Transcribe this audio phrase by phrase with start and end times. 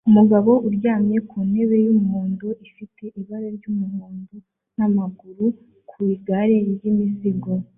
[0.09, 4.35] Umugabo uryamye ku ntebe y'umuhondo ifite ibara ry'umuhondo
[4.77, 5.45] n'amaguru
[5.89, 7.51] ku igare ry'imizigo